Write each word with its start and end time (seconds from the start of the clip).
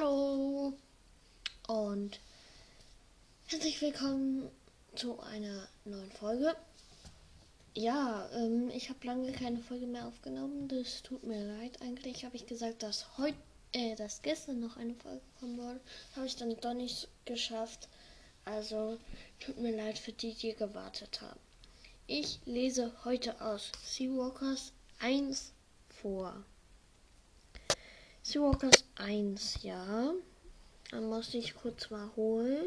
Hallo 0.00 0.72
und 1.68 2.20
herzlich 3.48 3.82
willkommen 3.82 4.50
zu 4.94 5.20
einer 5.20 5.68
neuen 5.84 6.10
Folge. 6.12 6.56
Ja, 7.74 8.26
ähm, 8.32 8.70
ich 8.70 8.88
habe 8.88 9.06
lange 9.06 9.32
keine 9.32 9.58
Folge 9.58 9.86
mehr 9.86 10.06
aufgenommen. 10.06 10.68
Das 10.68 11.02
tut 11.02 11.24
mir 11.24 11.44
leid. 11.44 11.82
Eigentlich 11.82 12.24
habe 12.24 12.36
ich 12.36 12.46
gesagt, 12.46 12.82
dass 12.82 13.18
heute, 13.18 13.36
äh, 13.72 13.94
dass 13.94 14.22
gestern 14.22 14.60
noch 14.60 14.78
eine 14.78 14.94
Folge 14.94 15.20
kommen 15.38 15.58
wollte. 15.58 15.80
Habe 16.16 16.26
ich 16.26 16.36
dann 16.36 16.56
doch 16.56 16.74
nicht 16.74 17.08
geschafft. 17.26 17.88
Also 18.46 18.98
tut 19.38 19.58
mir 19.58 19.76
leid 19.76 19.98
für 19.98 20.12
die, 20.12 20.32
die 20.32 20.54
gewartet 20.54 21.20
haben. 21.20 21.40
Ich 22.06 22.38
lese 22.46 22.92
heute 23.04 23.38
aus 23.42 23.70
Seawalkers 23.84 24.72
1 25.00 25.52
vor. 25.90 26.42
Seawalkers 28.22 28.84
1, 28.96 29.62
ja. 29.62 30.12
Dann 30.90 31.08
muss 31.08 31.34
ich 31.34 31.54
kurz 31.54 31.90
mal 31.90 32.10
holen. 32.16 32.66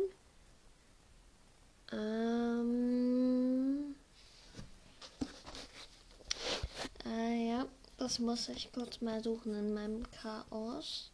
Ähm. 1.92 3.96
Äh, 7.06 7.50
ja, 7.50 7.66
das 7.98 8.20
muss 8.20 8.50
ich 8.50 8.72
kurz 8.72 9.02
mal 9.02 9.24
suchen 9.24 9.56
in 9.56 9.74
meinem 9.74 10.10
Chaos. 10.12 11.12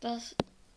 Das 0.00 0.34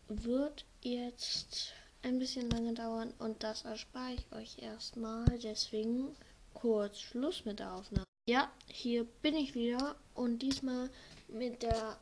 wird 0.08 0.66
jetzt 0.82 1.72
ein 2.02 2.18
bisschen 2.18 2.50
lange 2.50 2.74
dauern 2.74 3.14
und 3.18 3.42
das 3.42 3.64
erspare 3.64 4.14
ich 4.14 4.32
euch 4.32 4.58
erstmal. 4.58 5.24
Deswegen 5.38 6.14
kurz 6.52 7.00
Schluss 7.00 7.44
mit 7.46 7.60
der 7.60 7.72
Aufnahme. 7.72 8.04
Ja, 8.26 8.50
hier 8.68 9.04
bin 9.04 9.36
ich 9.36 9.54
wieder 9.54 9.96
und 10.14 10.38
diesmal 10.38 10.88
mit 11.28 11.62
der 11.62 11.98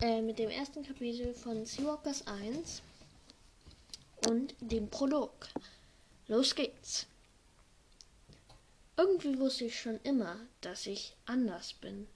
äh, 0.00 0.22
mit 0.22 0.38
dem 0.38 0.50
ersten 0.50 0.84
Kapitel 0.84 1.34
von 1.34 1.66
Seawalkers 1.66 2.28
1 2.28 2.80
und 4.28 4.54
dem 4.60 4.88
Prolog. 4.88 5.48
Los 6.28 6.54
geht's. 6.54 7.08
Irgendwie 8.96 9.36
wusste 9.40 9.64
ich 9.64 9.80
schon 9.80 9.98
immer, 10.04 10.36
dass 10.60 10.86
ich 10.86 11.16
anders 11.26 11.72
bin. 11.72 12.06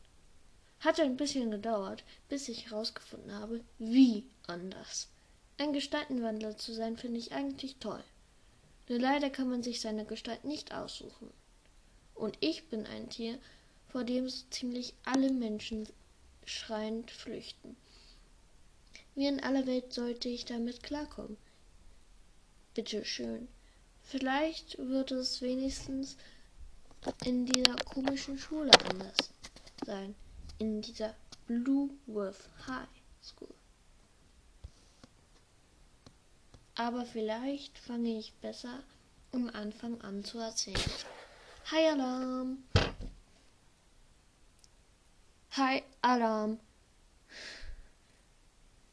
Hatte 0.79 1.03
ein 1.03 1.17
bisschen 1.17 1.51
gedauert, 1.51 2.05
bis 2.29 2.49
ich 2.49 2.71
herausgefunden 2.71 3.33
habe, 3.33 3.65
wie 3.81 4.25
anders. 4.47 5.09
Ein 5.59 5.73
Gestaltenwandler 5.73 6.57
zu 6.57 6.73
sein, 6.73 6.97
finde 6.97 7.19
ich 7.19 7.33
eigentlich 7.33 7.79
toll. 7.81 8.05
Nur 8.89 9.01
leider 9.01 9.31
kann 9.31 9.51
man 9.51 9.65
sich 9.65 9.81
seine 9.81 10.05
Gestalt 10.05 10.45
nicht 10.45 10.73
aussuchen. 10.73 11.33
Und 12.17 12.37
ich 12.41 12.69
bin 12.69 12.87
ein 12.87 13.09
Tier, 13.11 13.39
vor 13.89 14.05
dem 14.05 14.29
so 14.29 14.45
ziemlich 14.51 14.95
alle 15.05 15.31
Menschen 15.31 15.89
schreiend 16.45 17.11
flüchten. 17.11 17.77
Wie 19.15 19.27
in 19.27 19.43
aller 19.43 19.67
Welt 19.67 19.93
sollte 19.93 20.29
ich 20.29 20.45
damit 20.45 20.83
klarkommen. 20.83 21.37
Bitte 22.75 23.05
schön. 23.05 23.49
Vielleicht 24.03 24.79
wird 24.79 25.11
es 25.11 25.41
wenigstens 25.41 26.17
in 27.25 27.47
dieser 27.47 27.77
komischen 27.77 28.39
Schule 28.39 28.71
anders 28.91 29.17
sein. 29.85 30.15
In 30.59 30.83
dieser 30.83 31.15
Blue 31.47 31.91
Wolf 32.07 32.49
High 32.67 32.89
School. 33.23 33.55
Aber 36.75 37.07
vielleicht 37.07 37.79
fange 37.79 38.19
ich 38.19 38.35
besser 38.35 38.83
am 39.33 39.49
Anfang 39.49 40.01
an 40.03 40.25
zu 40.25 40.39
erzählen. 40.39 40.81
Hi 41.73 41.85
Alarm. 41.89 42.63
Hi 45.51 45.83
Alarm. 46.01 46.61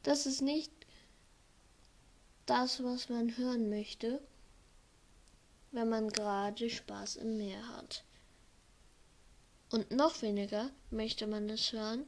Das 0.01 0.25
ist 0.25 0.41
nicht 0.41 0.71
das, 2.47 2.83
was 2.83 3.09
man 3.09 3.37
hören 3.37 3.69
möchte, 3.69 4.19
wenn 5.71 5.87
man 5.87 6.09
gerade 6.09 6.67
Spaß 6.67 7.17
im 7.17 7.37
Meer 7.37 7.67
hat. 7.77 8.03
Und 9.69 9.91
noch 9.91 10.23
weniger 10.23 10.71
möchte 10.89 11.27
man 11.27 11.51
es 11.51 11.73
hören, 11.73 12.07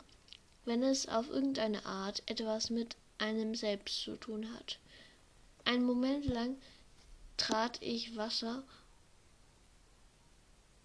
wenn 0.64 0.82
es 0.82 1.08
auf 1.08 1.30
irgendeine 1.30 1.86
Art 1.86 2.24
etwas 2.26 2.72
mit 2.72 2.96
einem 3.20 3.53
selbst 3.53 4.02
zu 4.02 4.16
tun 4.16 4.52
hat. 4.56 4.80
Einen 5.64 5.84
Moment 5.86 6.26
lang 6.26 6.58
trat 7.38 7.80
ich 7.84 8.16
Wasser 8.16 8.64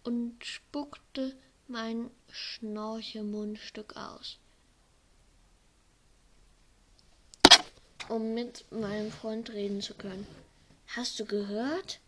und 0.02 0.44
spuckte 0.44 1.36
mein 1.68 2.10
Schnorchelmundstück 2.30 3.96
aus, 3.96 4.38
um 8.08 8.34
mit 8.34 8.70
meinem 8.72 9.12
Freund 9.12 9.50
reden 9.50 9.80
zu 9.80 9.94
können. 9.94 10.26
Hast 10.88 11.20
du 11.20 11.24
gehört? 11.24 12.00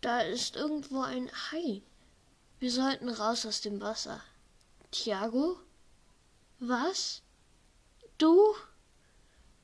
Da 0.00 0.20
ist 0.20 0.56
irgendwo 0.56 1.02
ein 1.02 1.30
Hai. 1.50 1.82
Wir 2.58 2.70
sollten 2.70 3.08
raus 3.08 3.44
aus 3.44 3.60
dem 3.60 3.80
Wasser. 3.80 4.22
Tiago? 4.90 5.58
Was? 6.58 7.22
Du? 8.18 8.54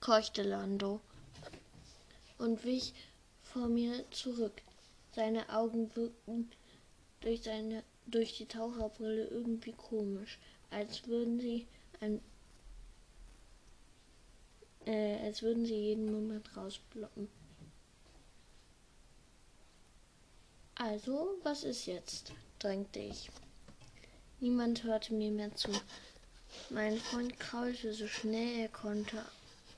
keuchte 0.00 0.42
Lando 0.42 1.00
und 2.38 2.64
wich 2.64 2.94
vor 3.42 3.68
mir 3.68 4.04
zurück. 4.10 4.62
Seine 5.18 5.48
Augen 5.48 5.96
wirkten 5.96 6.48
durch, 7.18 7.42
seine, 7.42 7.82
durch 8.06 8.36
die 8.36 8.46
Taucherbrille 8.46 9.26
irgendwie 9.26 9.72
komisch, 9.72 10.38
als 10.70 11.08
würden 11.08 11.40
sie 11.40 11.66
ein 11.98 12.20
äh, 14.86 15.16
als 15.24 15.42
würden 15.42 15.66
sie 15.66 15.74
jeden 15.74 16.12
Moment 16.12 16.56
rausblocken. 16.56 17.26
Also, 20.76 21.36
was 21.42 21.64
ist 21.64 21.86
jetzt? 21.86 22.32
drängte 22.60 23.00
ich. 23.00 23.28
Niemand 24.38 24.84
hörte 24.84 25.14
mir 25.14 25.32
mehr 25.32 25.52
zu. 25.56 25.72
Mein 26.70 26.96
Freund 26.96 27.40
kraulte 27.40 27.92
so 27.92 28.06
schnell 28.06 28.60
er 28.60 28.68
konnte 28.68 29.24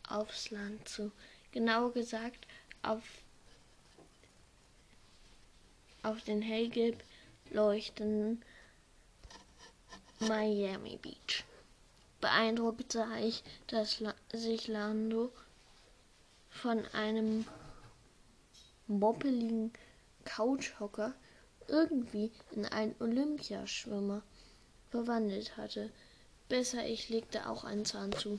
aufs 0.06 0.50
Land 0.50 0.86
zu. 0.86 1.10
Genauer 1.50 1.94
gesagt 1.94 2.46
auf 2.82 3.02
auf 6.02 6.22
den 6.24 6.42
hellgelb 6.42 7.02
leuchtenden 7.50 8.42
Miami 10.20 10.98
Beach. 11.00 11.44
Beeindruckt 12.20 12.92
sah 12.92 13.18
ich, 13.18 13.42
dass 13.66 14.02
sich 14.32 14.68
Lando 14.68 15.32
von 16.50 16.84
einem 16.92 17.46
moppeligen 18.86 19.72
Couchhocker 20.24 21.14
irgendwie 21.68 22.30
in 22.50 22.66
einen 22.66 22.94
Olympiaschwimmer 23.00 24.22
verwandelt 24.90 25.56
hatte. 25.56 25.90
Besser, 26.48 26.84
ich 26.86 27.08
legte 27.08 27.48
auch 27.48 27.64
einen 27.64 27.84
Zahn 27.84 28.12
zu. 28.12 28.38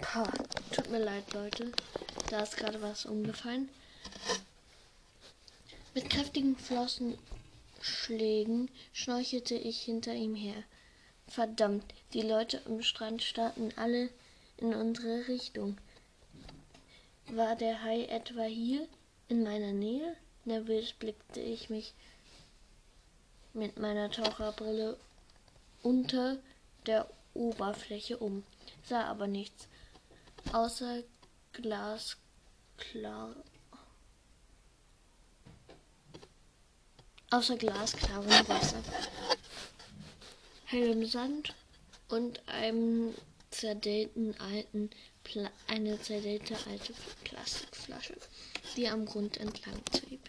Pah, 0.00 0.30
tut 0.70 0.90
mir 0.90 1.02
leid, 1.02 1.32
Leute. 1.32 1.72
Da 2.30 2.40
ist 2.40 2.56
gerade 2.56 2.80
was 2.82 3.06
umgefallen. 3.06 3.68
Mit 5.96 6.10
kräftigen 6.10 6.56
Flossenschlägen 6.58 8.70
schnorchelte 8.92 9.54
ich 9.54 9.80
hinter 9.80 10.12
ihm 10.12 10.34
her. 10.34 10.62
Verdammt, 11.26 11.86
die 12.12 12.20
Leute 12.20 12.60
am 12.66 12.82
Strand 12.82 13.22
starrten 13.22 13.72
alle 13.76 14.10
in 14.58 14.74
unsere 14.74 15.26
Richtung. 15.26 15.78
War 17.28 17.56
der 17.56 17.82
Hai 17.82 18.04
etwa 18.04 18.42
hier, 18.42 18.86
in 19.28 19.42
meiner 19.42 19.72
Nähe? 19.72 20.14
Nervös 20.44 20.92
blickte 20.92 21.40
ich 21.40 21.70
mich 21.70 21.94
mit 23.54 23.78
meiner 23.78 24.10
Taucherbrille 24.10 24.98
unter 25.82 26.36
der 26.84 27.08
Oberfläche 27.32 28.18
um, 28.18 28.44
sah 28.84 29.04
aber 29.04 29.28
nichts, 29.28 29.66
außer 30.52 31.02
glasklar 31.54 33.34
außer 37.30 37.56
glasklarem 37.56 38.48
Wasser, 38.48 38.82
hellem 40.66 41.06
Sand 41.06 41.54
und 42.08 42.46
einem 42.48 43.14
zerdellten 43.50 44.38
alten 44.40 44.90
Pla 45.24 45.50
eine 45.66 46.00
zerdellte 46.00 46.56
alte 46.68 46.92
Plastikflasche, 47.24 48.16
die 48.76 48.88
am 48.88 49.06
Grund 49.06 49.38
entlang 49.38 49.84
trieb. 49.86 50.20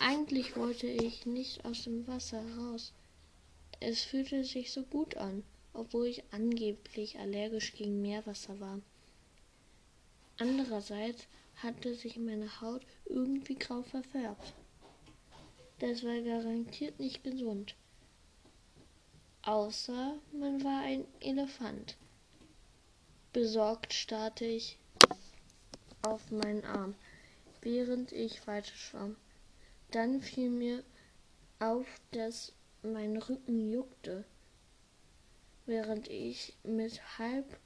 Eigentlich 0.00 0.56
wollte 0.56 0.86
ich 0.86 1.26
nicht 1.26 1.64
aus 1.64 1.84
dem 1.84 2.06
Wasser 2.06 2.42
raus. 2.58 2.92
Es 3.80 4.02
fühlte 4.02 4.44
sich 4.44 4.70
so 4.70 4.82
gut 4.82 5.16
an, 5.16 5.42
obwohl 5.72 6.06
ich 6.06 6.22
angeblich 6.30 7.18
allergisch 7.18 7.72
gegen 7.74 8.00
Meerwasser 8.00 8.58
war. 8.60 8.80
Andererseits 10.38 11.26
hatte 11.56 11.94
sich 11.94 12.16
meine 12.16 12.60
Haut 12.60 12.82
irgendwie 13.06 13.54
grau 13.56 13.82
verfärbt. 13.82 14.52
Das 15.86 16.02
war 16.02 16.18
garantiert 16.22 16.98
nicht 16.98 17.22
gesund. 17.22 17.76
Außer 19.42 20.18
man 20.32 20.64
war 20.64 20.80
ein 20.80 21.04
Elefant. 21.20 21.98
Besorgt 23.34 23.92
starrte 23.92 24.46
ich 24.46 24.78
auf 26.00 26.30
meinen 26.30 26.64
Arm, 26.64 26.94
während 27.60 28.12
ich 28.12 28.46
weiter 28.46 28.74
schwamm. 28.74 29.16
Dann 29.90 30.22
fiel 30.22 30.48
mir 30.48 30.82
auf, 31.58 31.86
dass 32.12 32.54
mein 32.82 33.18
Rücken 33.18 33.70
juckte, 33.70 34.24
während 35.66 36.08
ich 36.08 36.56
mit 36.62 37.18
halb 37.18 37.58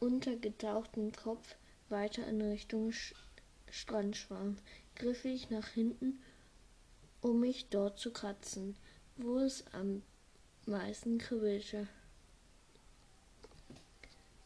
untergetauchtem 0.00 1.12
Kopf 1.12 1.54
weiter 1.88 2.26
in 2.26 2.42
Richtung 2.42 2.92
Strand 3.70 4.16
schwamm, 4.16 4.58
griff 4.96 5.24
ich 5.24 5.50
nach 5.50 5.68
hinten, 5.68 6.20
um 7.20 7.40
mich 7.40 7.66
dort 7.68 7.98
zu 7.98 8.12
kratzen, 8.12 8.76
wo 9.16 9.38
es 9.38 9.64
am 9.72 10.02
meisten 10.66 11.18
kribbelte 11.18 11.88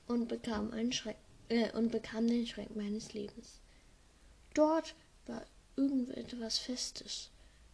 und 0.07 0.29
bekam, 0.29 0.71
einen 0.73 0.93
Schreck, 0.93 1.17
äh, 1.49 1.71
und 1.73 1.91
bekam 1.91 2.27
den 2.27 2.47
Schreck 2.47 2.75
meines 2.77 3.13
Lebens. 3.15 3.61
Dort 4.55 4.95
war 5.27 5.45
irgendetwas 5.77 6.59
Festes, 6.59 7.31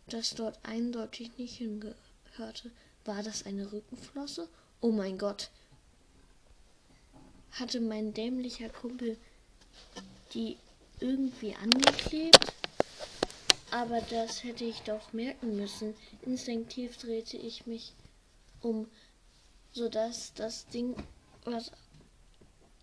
das 0.07 0.35
dort 0.35 0.59
eindeutig 0.63 1.37
nicht 1.39 1.57
hingehörte. 1.57 2.71
War 3.05 3.23
das 3.23 3.47
eine 3.47 3.73
Rückenflosse? 3.73 4.49
Oh 4.81 4.93
mein 4.93 5.19
Gott! 5.19 5.51
Hatte 7.53 7.81
mein 7.81 8.15
dämlicher 8.15 8.69
Kumpel 8.69 9.17
die 10.33 10.57
irgendwie 11.01 11.55
angeklebt? 11.57 12.53
Aber 13.71 14.01
das 14.01 14.43
hätte 14.43 14.65
ich 14.65 14.83
doch 14.83 15.13
merken 15.13 15.57
müssen. 15.57 15.95
Instinktiv 16.23 16.97
drehte 16.97 17.37
ich 17.37 17.67
mich 17.67 17.95
um, 18.61 18.89
sodass 19.73 20.35
das 20.35 20.67
Ding, 20.69 20.97
was 21.45 21.71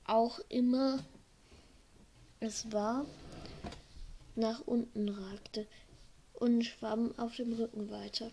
auch 0.05 0.39
immer 0.47 1.03
es 2.39 2.71
war, 2.71 3.05
nach 4.35 4.61
unten 4.61 5.09
ragte 5.09 5.67
und 6.33 6.63
schwamm 6.63 7.17
auf 7.17 7.35
dem 7.35 7.53
Rücken 7.53 7.89
weiter. 7.89 8.31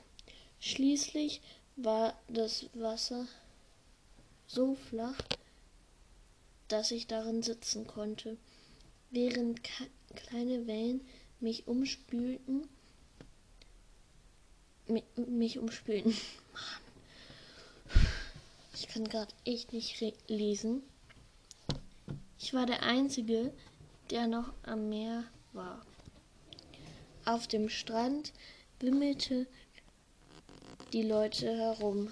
Schließlich 0.61 1.41
war 1.77 2.17
das 2.29 2.67
Wasser 2.75 3.27
so 4.47 4.75
flach, 4.75 5.19
dass 6.69 6.91
ich 6.91 7.07
darin 7.07 7.43
sitzen 7.43 7.87
konnte, 7.87 8.37
während 9.11 9.63
kleine 10.15 10.67
Wellen 10.67 11.01
mich 11.45 11.69
umspülten. 11.69 12.67
Mich 15.17 15.59
umspülten. 15.59 16.17
Ich 18.75 18.89
kann 18.89 19.05
gerade 19.05 19.33
echt 19.45 19.73
nicht 19.73 20.01
lesen. 20.27 20.83
Ich 22.39 22.55
war 22.55 22.67
der 22.67 22.83
Einzige, 22.83 23.53
der 24.11 24.27
noch 24.27 24.53
am 24.63 24.89
Meer 24.89 25.25
war. 25.53 25.85
Auf 27.27 27.47
dem 27.47 27.69
Strand 27.69 28.33
wimmelte 28.81 29.47
die 30.93 31.03
Leute 31.03 31.57
herum, 31.57 32.11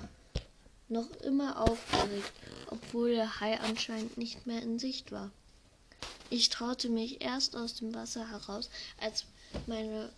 noch 0.89 1.11
immer 1.23 1.61
aufgeregt, 1.61 2.33
obwohl 2.69 3.15
der 3.15 3.41
Hai 3.41 3.59
anscheinend 3.61 4.19
nicht 4.19 4.47
mehr 4.47 4.63
in 4.63 4.79
Sicht 4.79 5.11
war. 5.11 5.31
Ich 6.33 6.49
traute 6.49 6.89
mich 6.89 7.21
erst 7.21 7.55
aus 7.57 7.75
dem 7.75 7.95
Wasser 7.95 8.27
heraus, 8.31 8.71
als 8.97 9.27
meine, 9.67 10.11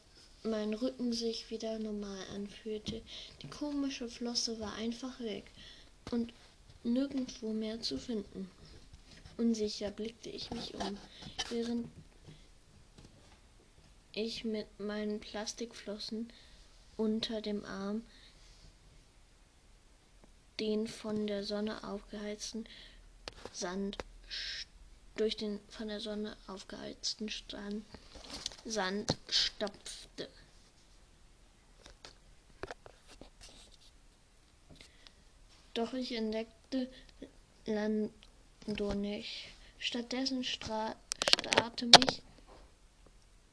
mein 0.45 0.73
Rücken 0.73 1.13
sich 1.13 1.51
wieder 1.51 1.81
normal 1.81 2.25
anfühlte. 2.33 3.03
Die 3.43 3.51
komische 3.51 4.09
Flosse 4.09 4.61
war 4.61 4.75
einfach 4.75 5.19
weg 5.19 5.51
und 6.13 6.33
nirgendwo 6.85 7.53
mehr 7.53 7.81
zu 7.81 7.99
finden. 7.99 8.49
Unsicher 9.39 9.91
blickte 9.91 10.31
ich 10.31 10.53
mich 10.53 10.75
um, 10.75 10.97
während 11.49 11.89
ich 14.13 14.45
mit 14.45 14.69
meinen 14.79 15.19
Plastikflossen 15.19 16.33
unter 16.97 17.41
dem 17.41 17.65
Arm 17.65 18.05
den 20.61 20.87
von 20.87 21.27
der 21.27 21.43
Sonne 21.43 21.83
aufgeheizten 21.83 22.69
Sand 23.53 23.99
durch 25.17 25.37
den 25.37 25.61
von 25.69 25.89
der 25.89 26.01
Sonne 26.01 26.37
aufgeheizten 26.47 27.29
Strand 27.29 27.85
Sand 28.65 29.17
stopfte. 29.29 30.29
Doch 35.75 35.93
ich 35.93 36.13
entdeckte 36.13 36.89
Lando 37.67 38.95
nicht. 38.95 39.49
Stattdessen 39.79 40.45
starrte 40.45 41.87
mich 41.87 42.23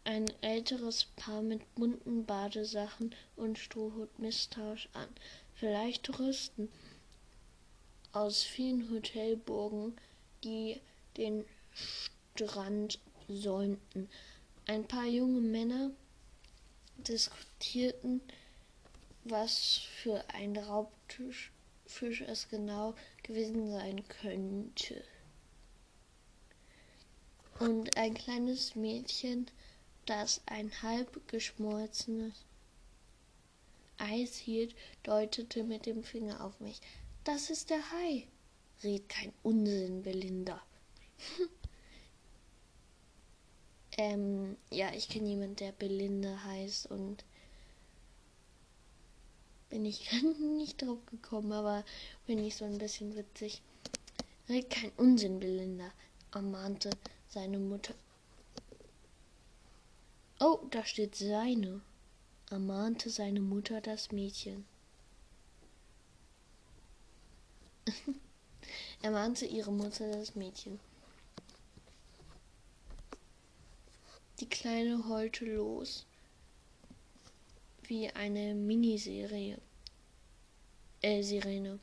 ein 0.03 0.31
älteres 0.41 1.05
Paar 1.15 1.41
mit 1.41 1.75
bunten 1.75 2.25
Badesachen 2.25 3.13
und 3.35 3.59
Strohhut 3.59 4.17
misstrauisch 4.17 4.87
an. 4.93 5.07
Vielleicht 5.55 6.03
Touristen 6.03 6.69
aus 8.13 8.43
vielen 8.43 8.89
Hotelburgen, 8.91 9.97
die 10.43 10.79
den 11.17 11.45
Strand 11.73 12.99
säumten. 13.27 14.09
Ein 14.67 14.87
paar 14.87 15.05
junge 15.05 15.41
Männer 15.41 15.91
diskutierten, 16.97 18.21
was 19.23 19.81
für 20.01 20.23
ein 20.33 20.55
Raubfisch 20.57 21.51
es 22.27 22.49
genau 22.49 22.95
gewesen 23.23 23.71
sein 23.71 24.07
könnte. 24.07 25.03
Und 27.59 27.95
ein 27.97 28.13
kleines 28.13 28.75
Mädchen 28.75 29.47
das 30.05 30.41
ein 30.45 30.71
halb 30.81 31.27
geschmolzenes 31.27 32.45
Eis 33.97 34.35
hielt, 34.35 34.75
deutete 35.03 35.63
mit 35.63 35.85
dem 35.85 36.03
Finger 36.03 36.43
auf 36.43 36.59
mich. 36.59 36.81
Das 37.23 37.49
ist 37.49 37.69
der 37.69 37.91
Hai. 37.91 38.27
Red 38.83 39.07
kein 39.09 39.31
Unsinn, 39.43 40.01
Belinda. 40.01 40.61
ähm, 43.97 44.57
ja, 44.69 44.91
ich 44.93 45.09
kenne 45.09 45.29
jemanden, 45.29 45.55
der 45.57 45.71
Belinda 45.71 46.43
heißt 46.43 46.87
und 46.87 47.23
bin 49.69 49.85
ich 49.85 50.11
nicht 50.57 50.81
drauf 50.81 50.99
gekommen, 51.05 51.51
aber 51.51 51.85
finde 52.25 52.45
ich 52.45 52.55
so 52.55 52.65
ein 52.65 52.77
bisschen 52.77 53.15
witzig. 53.15 53.61
Red 54.49 54.69
kein 54.69 54.91
Unsinn, 54.97 55.39
Belinda, 55.39 55.91
ermahnte 56.33 56.89
seine 57.29 57.57
Mutter 57.57 57.93
Oh, 60.43 60.59
da 60.71 60.83
steht 60.83 61.13
seine, 61.13 61.81
ermahnte 62.49 63.11
seine 63.11 63.41
Mutter 63.41 63.79
das 63.79 64.11
Mädchen. 64.11 64.65
ermahnte 69.03 69.45
ihre 69.45 69.71
Mutter 69.71 70.11
das 70.11 70.33
Mädchen. 70.33 70.79
Die 74.41 74.49
Kleine 74.49 75.07
heulte 75.07 75.45
los, 75.45 76.07
wie 77.83 78.09
eine 78.09 78.55
Miniserie, 78.55 79.59
äh, 81.03 81.21
Sirene. 81.21 81.77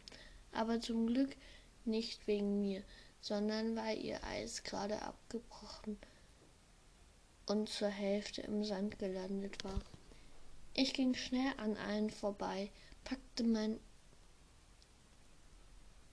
Aber 0.51 0.81
zum 0.81 1.07
Glück 1.07 1.37
nicht 1.85 2.27
wegen 2.27 2.61
mir, 2.61 2.83
sondern 3.21 3.77
weil 3.77 4.05
ihr 4.05 4.25
Eis 4.25 4.65
gerade 4.65 5.01
abgebrochen 5.03 5.99
und 7.47 7.69
zur 7.69 7.91
Hälfte 7.91 8.41
im 8.41 8.65
Sand 8.65 8.99
gelandet 8.99 9.63
war. 9.63 9.81
Ich 10.75 10.95
ging 10.95 11.15
schnell 11.15 11.53
an 11.59 11.77
allen 11.77 12.11
vorbei, 12.11 12.73
packte, 13.05 13.45
mein, 13.45 13.79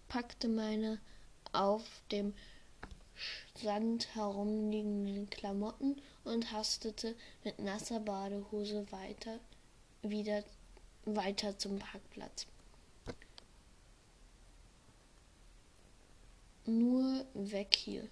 packte 0.08 0.48
meine 0.48 1.00
auf 1.54 2.04
dem 2.12 2.36
Sand 3.56 4.16
herumliegenden 4.16 5.30
Klamotten 5.30 6.02
und 6.24 6.52
hastete 6.52 7.16
mit 7.44 7.60
nasser 7.60 8.00
Badehose 8.00 8.92
weiter 8.92 9.40
wieder 10.02 10.44
weiter 11.06 11.58
zum 11.58 11.80
Parkplatz. 11.80 12.48
Nur 16.66 17.26
weg 17.34 17.76
hier. 17.76 18.08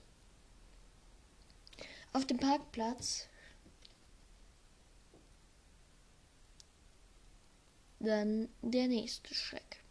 Auf 2.13 2.25
dem 2.25 2.38
Parkplatz 2.38 3.27
dann 8.00 8.50
der 8.62 8.88
nächste 8.88 9.33
Schreck. 9.33 9.81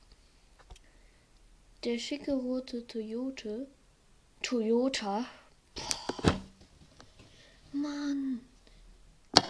Der 1.85 1.99
schicke 1.99 2.35
rote 2.35 2.87
Toyota, 2.87 3.66
Toyota, 4.43 5.25
Mann, 7.73 8.41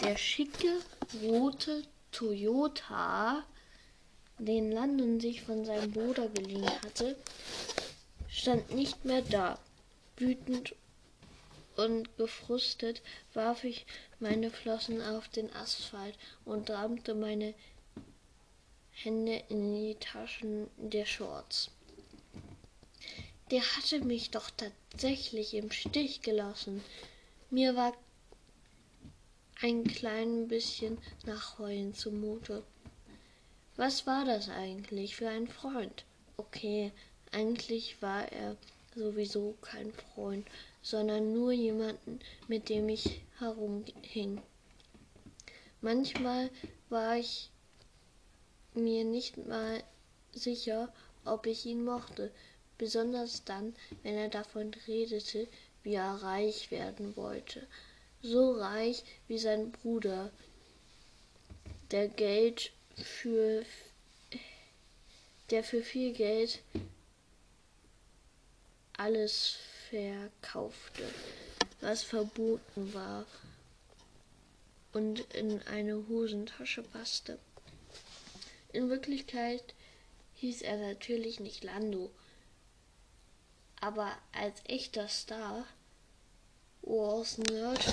der 0.02 0.16
schicke 0.16 0.80
rote 1.22 1.82
Toyota 2.12 3.44
den 4.38 4.72
Landon 4.72 5.20
sich 5.20 5.42
von 5.42 5.64
seinem 5.64 5.92
Bruder 5.92 6.28
geliehen 6.28 6.68
hatte, 6.82 7.16
stand 8.28 8.74
nicht 8.74 9.04
mehr 9.04 9.22
da. 9.22 9.58
Wütend 10.16 10.74
und 11.76 12.16
gefrustet 12.16 13.02
warf 13.34 13.64
ich 13.64 13.86
meine 14.20 14.50
Flossen 14.50 15.00
auf 15.00 15.28
den 15.28 15.52
Asphalt 15.54 16.16
und 16.44 16.70
rammte 16.70 17.14
meine 17.14 17.54
Hände 18.90 19.42
in 19.48 19.74
die 19.74 19.94
Taschen 19.94 20.68
der 20.76 21.06
Shorts. 21.06 21.70
Der 23.50 23.62
hatte 23.62 24.00
mich 24.00 24.30
doch 24.30 24.50
tatsächlich 24.92 25.54
im 25.54 25.70
Stich 25.70 26.20
gelassen. 26.20 26.82
Mir 27.50 27.74
war 27.74 27.94
ein 29.62 29.84
klein 29.84 30.48
bisschen 30.48 30.98
nach 31.24 31.58
Heulen 31.58 31.94
zumute. 31.94 32.62
Was 33.76 34.06
war 34.06 34.26
das 34.26 34.50
eigentlich 34.50 35.16
für 35.16 35.28
ein 35.30 35.48
Freund? 35.48 36.04
Okay, 36.36 36.92
eigentlich 37.30 38.02
war 38.02 38.30
er 38.32 38.56
sowieso 38.94 39.56
kein 39.62 39.92
Freund, 39.94 40.46
sondern 40.82 41.32
nur 41.32 41.52
jemanden, 41.52 42.20
mit 42.46 42.68
dem 42.68 42.88
ich 42.90 43.22
herumhing. 43.38 44.42
Manchmal 45.80 46.50
war 46.90 47.16
ich 47.16 47.50
mir 48.74 49.04
nicht 49.04 49.38
mal 49.38 49.82
sicher, 50.32 50.92
ob 51.24 51.46
ich 51.46 51.64
ihn 51.64 51.82
mochte, 51.82 52.30
besonders 52.82 53.44
dann, 53.44 53.76
wenn 54.02 54.16
er 54.16 54.28
davon 54.28 54.74
redete, 54.88 55.46
wie 55.84 55.94
er 55.94 56.14
reich 56.14 56.72
werden 56.72 57.14
wollte, 57.14 57.64
so 58.22 58.58
reich 58.58 59.04
wie 59.28 59.38
sein 59.38 59.70
Bruder, 59.70 60.32
der 61.92 62.08
Geld 62.08 62.72
für 62.96 63.64
der 65.50 65.62
für 65.62 65.84
viel 65.84 66.12
Geld 66.12 66.60
alles 68.94 69.58
verkaufte, 69.88 71.04
was 71.82 72.02
verboten 72.02 72.92
war 72.94 73.26
und 74.92 75.20
in 75.34 75.62
eine 75.68 76.08
Hosentasche 76.08 76.82
passte. 76.82 77.38
In 78.72 78.90
Wirklichkeit 78.90 79.62
hieß 80.34 80.62
er 80.62 80.78
natürlich 80.78 81.38
nicht 81.38 81.62
Lando, 81.62 82.10
aber 83.82 84.16
als 84.30 84.62
echter 84.66 85.08
Star, 85.08 85.66
Wars 86.82 87.36
Nerd, 87.38 87.84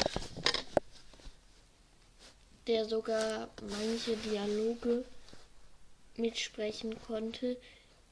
der 2.68 2.86
sogar 2.86 3.50
manche 3.62 4.16
Dialoge 4.18 5.04
mitsprechen 6.16 7.02
konnte, 7.02 7.58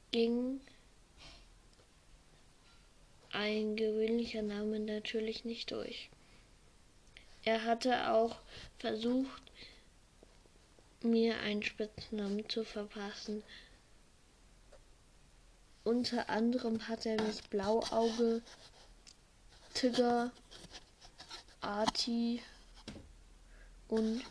ging 0.10 0.60
ein 3.32 3.76
gewöhnlicher 3.76 4.42
Name 4.42 4.80
natürlich 4.80 5.46
nicht 5.46 5.70
durch. 5.70 6.10
Er 7.44 7.64
hatte 7.64 8.12
auch 8.12 8.38
versucht, 8.80 9.44
mir 11.04 11.38
einen 11.42 11.62
Spitznamen 11.62 12.50
zu 12.50 12.64
verpassen. 12.64 13.44
Unter 15.88 16.28
anderem 16.28 16.86
hat 16.90 17.06
er 17.06 17.16
mich 17.22 17.42
Blauauge, 17.44 18.42
Tigger, 19.74 20.32
Arti 21.62 22.42
und 23.88 24.22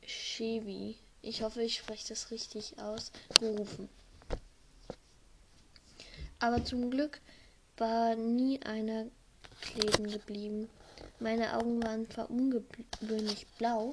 Chevy, 0.00 0.96
ich 1.20 1.42
hoffe, 1.42 1.60
ich 1.60 1.76
spreche 1.76 2.08
das 2.08 2.30
richtig 2.30 2.78
aus, 2.78 3.12
gerufen. 3.38 3.90
Aber 6.38 6.64
zum 6.64 6.90
Glück 6.90 7.20
war 7.76 8.16
nie 8.16 8.62
einer 8.62 9.08
kleben 9.60 10.10
geblieben. 10.10 10.70
Meine 11.20 11.54
Augen 11.54 11.82
waren 11.82 12.10
zwar 12.10 12.30
ungewöhnlich 12.30 13.46
blau, 13.58 13.92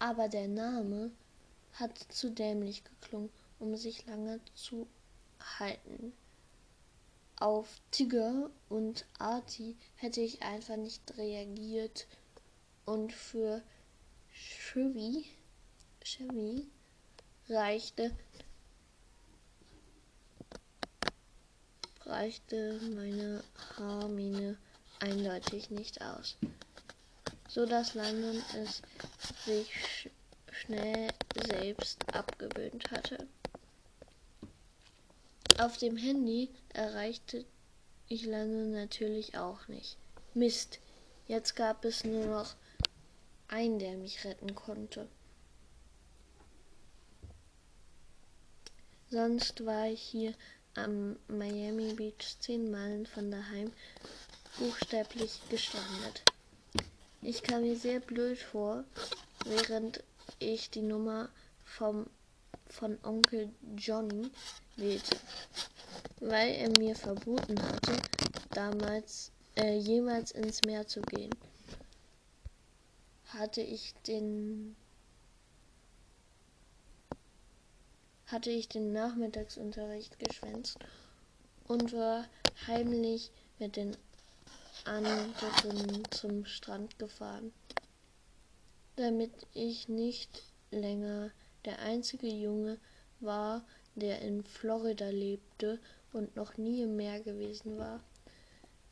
aber 0.00 0.28
der 0.28 0.48
Name 0.48 1.12
hat 1.74 1.96
zu 2.08 2.28
dämlich 2.28 2.82
geklungen, 2.82 3.30
um 3.60 3.76
sich 3.76 4.04
lange 4.06 4.40
zu 4.56 4.88
halten. 5.58 6.12
Auf 7.38 7.80
Tiger 7.90 8.50
und 8.68 9.04
Arti 9.18 9.76
hätte 9.96 10.20
ich 10.20 10.42
einfach 10.42 10.76
nicht 10.76 11.16
reagiert 11.18 12.06
und 12.86 13.12
für 13.12 13.62
Chevy, 14.32 15.26
Chevy 16.02 16.66
reichte 17.48 18.16
reichte 22.06 22.80
meine 22.94 23.42
Haarmine 23.76 24.56
eindeutig 25.00 25.70
nicht 25.70 26.00
aus, 26.00 26.36
so 27.48 27.66
dass 27.66 27.94
Landon 27.94 28.42
es 28.54 28.82
sich 29.44 29.70
sch 29.72 30.08
schnell 30.52 31.08
selbst 31.46 31.98
abgewöhnt 32.14 32.90
hatte. 32.90 33.26
Auf 35.58 35.78
dem 35.78 35.96
Handy 35.96 36.50
erreichte 36.74 37.44
ich 38.08 38.26
Landon 38.26 38.72
natürlich 38.72 39.38
auch 39.38 39.68
nicht. 39.68 39.96
Mist, 40.34 40.80
jetzt 41.28 41.56
gab 41.56 41.84
es 41.84 42.04
nur 42.04 42.26
noch 42.26 42.54
einen, 43.48 43.78
der 43.78 43.96
mich 43.96 44.24
retten 44.24 44.54
konnte. 44.54 45.08
Sonst 49.10 49.64
war 49.64 49.88
ich 49.88 50.02
hier 50.02 50.34
am 50.74 51.16
Miami 51.28 51.94
Beach 51.94 52.36
zehn 52.40 52.70
Meilen 52.70 53.06
von 53.06 53.30
daheim 53.30 53.72
buchstäblich 54.58 55.40
gestrandet. 55.48 56.22
Ich 57.22 57.42
kam 57.42 57.62
mir 57.62 57.76
sehr 57.76 58.00
blöd 58.00 58.38
vor, 58.38 58.84
während 59.44 60.02
ich 60.38 60.70
die 60.70 60.82
Nummer 60.82 61.30
vom, 61.64 62.10
von 62.70 62.98
Onkel 63.02 63.50
Johnny 63.76 64.30
wählte, 64.76 65.16
weil 66.20 66.50
er 66.50 66.70
mir 66.78 66.94
verboten 66.94 67.60
hatte, 67.62 67.96
damals 68.50 69.32
äh, 69.56 69.76
jemals 69.76 70.32
ins 70.32 70.62
Meer 70.64 70.86
zu 70.86 71.00
gehen. 71.02 71.34
Hatte 73.28 73.60
ich 73.60 73.94
den 74.06 74.76
hatte 78.26 78.50
ich 78.50 78.68
den 78.68 78.92
Nachmittagsunterricht 78.92 80.18
geschwänzt 80.18 80.78
und 81.68 81.92
war 81.92 82.26
heimlich 82.66 83.30
mit 83.58 83.76
den 83.76 83.96
anderen 84.84 85.32
zum 86.10 86.44
Strand 86.44 86.98
gefahren, 86.98 87.52
damit 88.96 89.32
ich 89.52 89.88
nicht 89.88 90.42
länger 90.70 91.30
der 91.66 91.80
einzige 91.80 92.28
Junge 92.28 92.78
war, 93.20 93.64
der 93.94 94.22
in 94.22 94.44
Florida 94.44 95.08
lebte 95.08 95.80
und 96.12 96.36
noch 96.36 96.56
nie 96.56 96.82
im 96.82 96.96
Meer 96.96 97.20
gewesen 97.20 97.78
war. 97.78 98.00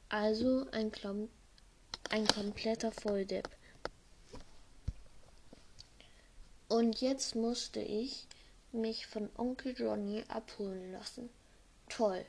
Also 0.08 0.66
ein, 0.72 0.92
Klom 0.92 1.28
ein 2.10 2.26
kompletter 2.26 2.92
Volldepp. 2.92 3.48
Und 6.68 7.00
jetzt 7.00 7.34
musste 7.34 7.80
ich 7.80 8.26
mich 8.72 9.06
von 9.06 9.30
Onkel 9.36 9.74
Johnny 9.78 10.24
abholen 10.28 10.92
lassen. 10.92 11.30
Toll. 11.88 12.24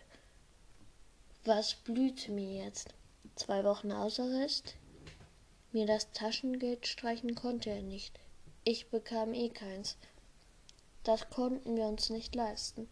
Was 1.43 1.75
blühte 1.75 2.31
mir 2.31 2.65
jetzt? 2.65 2.93
Zwei 3.35 3.63
Wochen 3.63 3.95
Hausarrest? 3.95 4.75
Mir 5.71 5.85
das 5.85 6.11
Taschengeld 6.11 6.87
streichen 6.87 7.35
konnte 7.35 7.69
er 7.69 7.81
nicht. 7.81 8.19
Ich 8.63 8.89
bekam 8.89 9.33
eh 9.33 9.49
keins. 9.49 9.97
Das 11.05 11.29
konnten 11.29 11.77
wir 11.77 11.85
uns 11.85 12.09
nicht 12.09 12.33
leisten. 12.33 12.89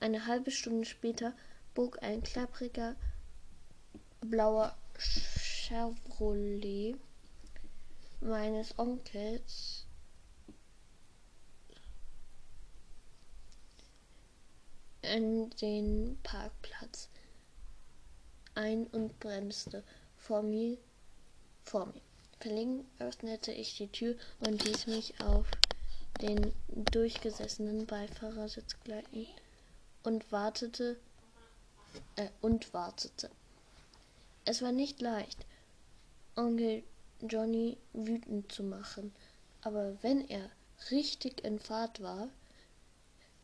Eine 0.00 0.26
halbe 0.26 0.50
Stunde 0.50 0.86
später 0.86 1.34
bog 1.74 2.02
ein 2.02 2.22
klappriger 2.22 2.96
blauer 4.22 4.74
Chevrolet 4.98 6.96
meines 8.20 8.78
Onkels 8.78 9.86
in 15.02 15.50
den 15.60 16.18
Parkplatz 16.22 17.10
ein 18.54 18.86
und 18.86 19.20
bremste 19.20 19.84
vor 20.16 20.42
mir. 20.42 20.78
Vor 21.64 21.84
mir. 21.84 22.00
Verlegen 22.40 22.86
öffnete 22.98 23.52
ich 23.52 23.76
die 23.76 23.88
Tür 23.88 24.16
und 24.40 24.64
ließ 24.64 24.86
mich 24.86 25.20
auf 25.20 25.46
den 26.22 26.52
durchgesessenen 26.68 27.86
Beifahrersitz 27.86 28.76
gleiten 28.84 29.26
und 30.04 30.30
wartete 30.32 30.96
äh, 32.16 32.28
und 32.40 32.72
wartete. 32.72 33.30
Es 34.44 34.62
war 34.62 34.72
nicht 34.72 35.00
leicht, 35.00 35.46
Onkel 36.36 36.82
Johnny 37.20 37.76
wütend 37.92 38.50
zu 38.50 38.62
machen, 38.62 39.12
aber 39.60 40.02
wenn 40.02 40.26
er 40.28 40.48
richtig 40.90 41.44
in 41.44 41.58
Fahrt 41.58 42.02
war, 42.02 42.28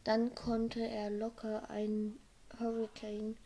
Dann 0.04 0.34
konnte 0.34 0.80
er 0.80 1.10
locker 1.10 1.68
einen 1.68 2.18
Hurricane, 2.58 3.36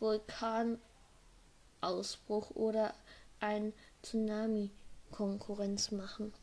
Vulkanausbruch 0.00 2.50
oder 2.50 2.92
ein 3.40 3.72
Tsunami 4.02 4.70
Konkurrenz 5.12 5.92
machen. 5.92 6.34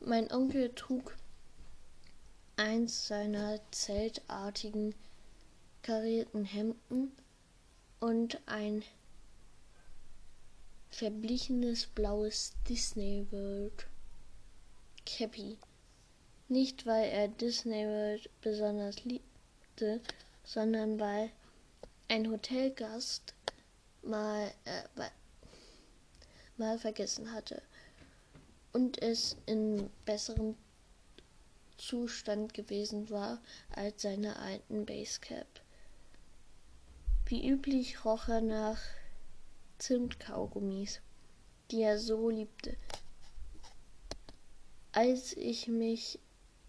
Mein 0.00 0.30
Onkel 0.30 0.74
trug 0.74 1.16
eins 2.60 3.06
seiner 3.06 3.58
zeltartigen 3.70 4.94
karierten 5.82 6.44
Hemden 6.44 7.10
und 8.00 8.38
ein 8.44 8.84
verblichenes 10.90 11.86
blaues 11.86 12.52
Disney 12.68 13.26
World 13.30 13.86
Cappy. 15.06 15.56
Nicht 16.48 16.84
weil 16.84 17.08
er 17.08 17.28
Disney 17.28 17.86
World 17.86 18.28
besonders 18.42 19.04
liebte, 19.04 20.02
sondern 20.44 21.00
weil 21.00 21.30
ein 22.08 22.30
Hotelgast 22.30 23.32
mal, 24.02 24.52
äh, 24.66 25.08
mal 26.58 26.78
vergessen 26.78 27.32
hatte 27.32 27.62
und 28.74 29.00
es 29.00 29.38
in 29.46 29.88
besserem 30.04 30.56
Zustand 31.80 32.52
gewesen 32.54 33.10
war 33.10 33.40
als 33.70 34.02
seine 34.02 34.36
alten 34.36 34.84
Basecap. 34.84 35.46
Wie 37.26 37.48
üblich 37.48 38.04
roch 38.04 38.28
er 38.28 38.40
nach 38.40 38.80
Zimtkaugummis, 39.78 41.00
die 41.70 41.82
er 41.82 41.98
so 41.98 42.28
liebte. 42.28 42.76
Als 44.92 45.32
ich 45.36 45.68
mich 45.68 46.18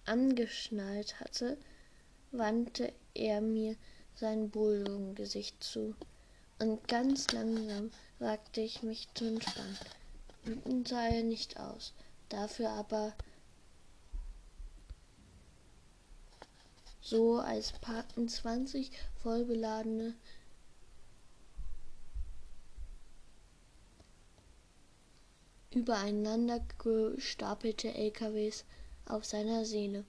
angeschnallt 0.06 1.20
hatte, 1.20 1.58
wandte 2.32 2.94
er 3.14 3.42
mir 3.42 3.76
sein 4.16 4.50
Bulldogengesicht 4.50 5.62
zu, 5.64 5.96
und 6.60 6.88
ganz 6.88 7.32
langsam 7.32 7.92
wagte 8.20 8.62
ich 8.62 8.84
mich 8.84 9.08
zu 9.16 9.26
entspannen. 9.26 9.78
Wütend 10.44 10.88
sah 10.88 11.08
er 11.08 11.24
nicht 11.24 11.60
aus, 11.60 11.94
dafür 12.30 12.70
aber 12.70 13.14
so, 17.02 17.40
als 17.40 17.72
parkten 17.74 18.30
zwanzig 18.30 18.92
vollbeladene 19.22 20.16
übereinander 25.74 26.60
gestapelte 26.78 27.94
LKWs 27.94 28.66
auf 29.06 29.26
seiner 29.26 29.66
Seele. 29.66 30.06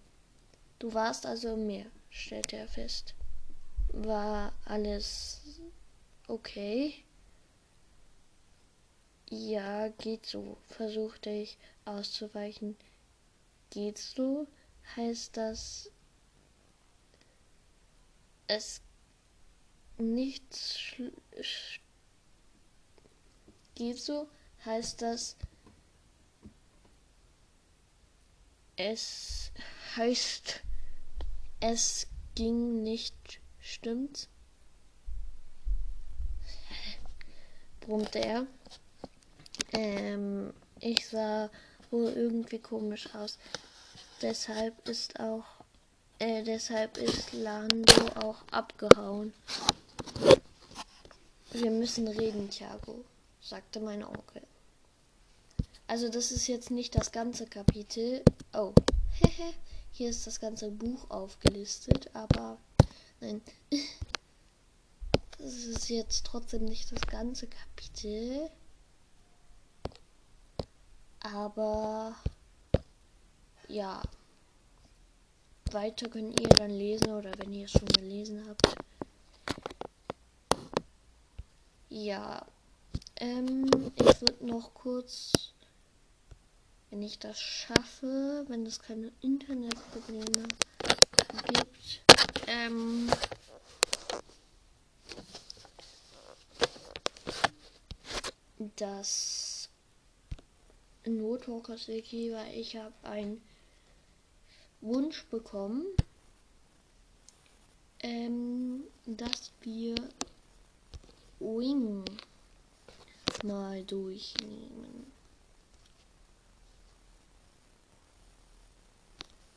Du 0.78 0.92
warst 0.92 1.24
also 1.24 1.54
im 1.54 1.66
Meer, 1.66 1.86
stellte 2.10 2.56
er 2.56 2.68
fest. 2.68 3.14
War 3.92 4.52
alles 4.64 5.40
okay? 6.26 6.94
Ja, 9.30 9.88
geht 9.88 10.26
so, 10.26 10.56
versuchte 10.66 11.30
ich 11.30 11.56
auszuweichen. 11.84 12.76
Geht 13.70 13.98
so? 13.98 14.48
Heißt 14.96 15.36
das, 15.36 15.91
es 18.48 18.80
nichts 19.98 20.78
geht 23.74 23.98
so? 23.98 24.28
Heißt 24.64 25.02
das, 25.02 25.36
Es 28.76 29.52
heißt, 29.96 30.60
es 31.60 32.06
ging 32.34 32.82
nicht, 32.82 33.40
stimmt's? 33.60 34.28
brummte 37.80 38.18
er. 38.20 38.46
Ähm, 39.72 40.52
ich 40.80 41.06
sah 41.06 41.50
wohl 41.90 42.10
irgendwie 42.10 42.58
komisch 42.58 43.14
aus. 43.14 43.38
Deshalb 44.20 44.88
ist 44.88 45.20
auch, 45.20 45.51
äh, 46.22 46.44
deshalb 46.44 46.98
ist 46.98 47.32
Lando 47.32 48.06
auch 48.14 48.42
abgehauen. 48.52 49.34
Wir 51.50 51.70
müssen 51.70 52.06
reden, 52.06 52.48
Thiago, 52.48 53.04
sagte 53.40 53.80
mein 53.80 54.04
Onkel. 54.04 54.42
Also 55.88 56.08
das 56.08 56.30
ist 56.30 56.46
jetzt 56.46 56.70
nicht 56.70 56.94
das 56.94 57.10
ganze 57.10 57.46
Kapitel. 57.46 58.22
Oh, 58.52 58.72
hier 59.90 60.10
ist 60.10 60.26
das 60.26 60.38
ganze 60.38 60.70
Buch 60.70 61.10
aufgelistet, 61.10 62.08
aber 62.14 62.56
nein. 63.20 63.42
Das 65.38 65.54
ist 65.54 65.88
jetzt 65.88 66.24
trotzdem 66.24 66.66
nicht 66.66 66.92
das 66.92 67.00
ganze 67.00 67.48
Kapitel. 67.48 68.48
Aber 71.18 72.14
ja. 73.66 74.00
Weiter 75.74 76.08
könnt 76.08 76.40
ihr 76.40 76.48
dann 76.48 76.70
lesen 76.70 77.10
oder 77.12 77.32
wenn 77.38 77.52
ihr 77.52 77.66
es 77.66 77.72
schon 77.72 77.88
gelesen 77.88 78.44
habt. 78.48 78.62
Ja. 81.88 82.46
Ähm, 83.16 83.66
ich 83.96 84.20
würde 84.20 84.46
noch 84.46 84.74
kurz 84.74 85.32
wenn 86.92 87.02
ich 87.02 87.18
das 87.18 87.40
schaffe, 87.40 88.44
wenn 88.48 88.66
es 88.66 88.78
keine 88.78 89.10
Internetprobleme 89.22 90.46
gibt. 91.48 92.02
Ähm, 92.46 93.08
das 98.76 99.70
Notwalkers 101.06 101.88
Wiki, 101.88 102.34
weil 102.34 102.54
ich 102.54 102.76
habe 102.76 102.92
einen 103.04 103.40
Wunsch 104.82 105.24
bekommen, 105.26 105.86
ähm, 108.00 108.84
dass 109.06 109.52
wir 109.62 109.94
Wing 111.38 112.04
mal 113.44 113.82
durchnehmen. 113.84 115.12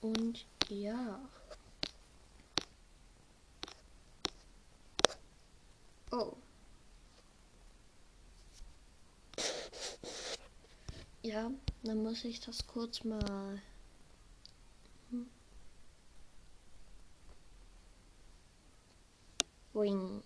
Und 0.02 0.46
ja. 0.70 1.20
Oh. 6.12 6.34
Ja, 11.24 11.50
dann 11.82 12.04
muss 12.04 12.24
ich 12.24 12.40
das 12.40 12.68
kurz 12.68 13.04
mal. 13.04 13.60
Wing. 19.74 20.24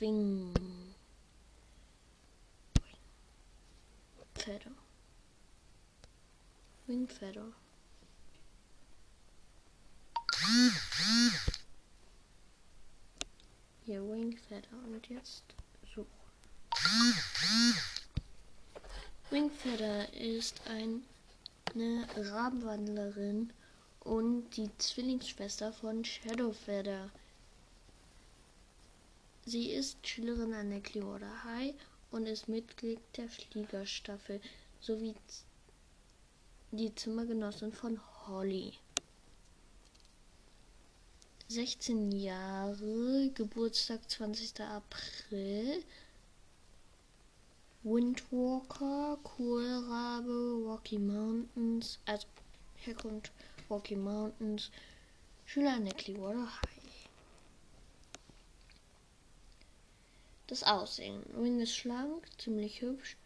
Wing. 0.00 0.54
Feather. 4.34 4.72
Wing 6.86 7.08
Feather. 7.08 7.52
Hier 13.86 14.02
Wingfeather 14.02 14.76
und 14.86 15.08
jetzt 15.08 15.44
so. 15.94 16.06
Wingfeather 19.30 20.12
ist 20.12 20.60
ein, 20.66 21.02
eine 21.74 22.06
Rabenwandlerin 22.16 23.52
und 24.00 24.50
die 24.56 24.70
Zwillingsschwester 24.78 25.72
von 25.72 26.04
Shadowfeather. 26.04 27.10
Sie 29.46 29.70
ist 29.70 30.06
Schülerin 30.06 30.54
an 30.54 30.70
der 30.70 30.80
Clearwater 30.80 31.44
High 31.44 31.74
und 32.10 32.26
ist 32.26 32.48
Mitglied 32.48 33.00
der 33.16 33.28
Fliegerstaffel 33.28 34.40
sowie 34.80 35.14
die 36.70 36.94
Zimmergenossin 36.94 37.72
von 37.72 38.00
Holly. 38.26 38.72
16 41.48 42.12
Jahre, 42.12 43.30
Geburtstag 43.34 44.08
20. 44.08 44.60
April. 44.60 45.84
Windwalker, 47.84 49.18
Kohlrabe, 49.22 50.64
Rocky 50.64 50.98
Mountains, 50.98 51.98
also 52.06 52.26
Herkunft 52.76 53.30
Rocky 53.68 53.94
Mountains, 53.94 54.70
Schüler 55.44 55.74
an 55.74 55.84
der 55.84 55.94
Clearwater 55.94 56.50
High. 56.50 57.08
Das 60.46 60.62
Aussehen. 60.62 61.22
Wing 61.34 61.60
ist 61.60 61.76
schlank, 61.76 62.26
ziemlich 62.38 62.80
hübsch 62.80 63.18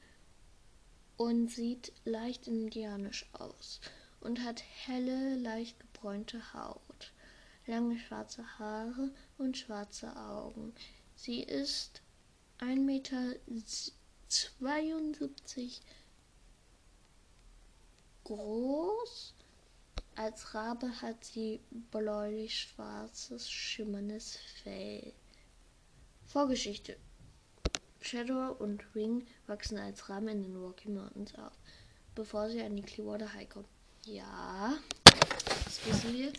und 1.16 1.52
sieht 1.52 1.92
leicht 2.04 2.48
indianisch 2.48 3.26
aus 3.34 3.80
und 4.20 4.42
hat 4.42 4.62
helle, 4.86 5.36
leicht 5.36 5.78
gebräunte 5.78 6.52
Haut. 6.52 7.12
lange 7.66 7.98
schwarze 7.98 8.58
Haare 8.58 9.12
und 9.36 9.56
schwarze 9.56 10.16
Augen. 10.16 10.72
Sie 11.14 11.42
ist 11.42 12.02
1,72 12.60 12.76
Meter 12.80 13.34
groß. 18.28 19.34
Als 20.16 20.54
Rabe 20.54 20.90
hat 21.00 21.24
sie 21.24 21.60
bläulich-schwarzes, 21.90 23.50
schimmerndes 23.50 24.36
Fell. 24.62 25.12
Vorgeschichte. 26.26 26.96
Shadow 28.00 28.54
und 28.58 28.94
Wing 28.94 29.26
wachsen 29.46 29.78
als 29.78 30.08
Raben 30.08 30.28
in 30.28 30.42
den 30.42 30.56
Rocky 30.56 30.88
Mountains 30.88 31.34
auf, 31.36 31.52
bevor 32.14 32.50
sie 32.50 32.60
an 32.62 32.76
die 32.76 32.82
Clearwater 32.82 33.32
High 33.32 33.48
kommen. 33.48 33.68
Ja, 34.04 34.76
das 35.04 35.86
wissen 35.86 36.12
wir. 36.14 36.32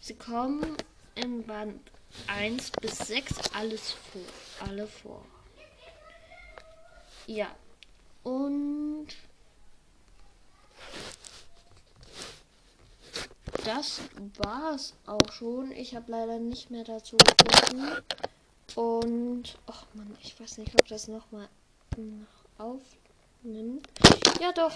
Sie 0.00 0.14
kommen 0.14 0.76
im 1.14 1.44
Band 1.44 1.80
1 2.26 2.70
bis 2.72 2.98
6 2.98 3.54
alles 3.54 3.92
vor. 3.92 4.22
Alle 4.60 4.86
vor. 4.86 5.24
Ja. 7.26 7.48
Und 8.22 9.08
das 13.64 14.00
war's 14.38 14.94
auch 15.06 15.32
schon. 15.32 15.72
Ich 15.72 15.94
habe 15.94 16.10
leider 16.10 16.38
nicht 16.38 16.70
mehr 16.70 16.84
dazu 16.84 17.16
gefunden. 17.16 18.02
Und, 18.74 19.56
ach 19.66 19.86
man, 19.94 20.16
ich 20.22 20.38
weiß 20.38 20.58
nicht, 20.58 20.74
ob 20.74 20.86
das 20.88 21.08
nochmal 21.08 21.48
aufnimmt. 22.58 23.88
Ja, 24.40 24.52
doch. 24.52 24.74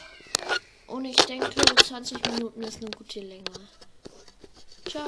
Und 0.86 1.04
ich 1.04 1.16
denke, 1.16 1.50
20 1.84 2.24
Minuten 2.32 2.62
ist 2.62 2.80
eine 2.80 2.90
gute 2.90 3.20
Länge. 3.20 3.44
Ciao. 4.86 5.04